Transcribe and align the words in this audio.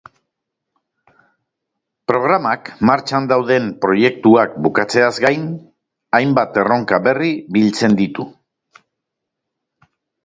Programak, 2.11 2.71
martxan 2.91 3.27
dauden 3.33 3.69
proiektuak 3.85 4.55
bukatzeaz 4.69 5.13
gain, 5.27 5.45
hainbat 6.21 6.59
erronka 6.63 7.01
berri 7.09 7.31
biltzen 7.59 7.99
ditu. 8.01 8.27